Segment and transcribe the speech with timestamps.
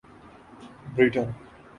[0.95, 1.27] Britain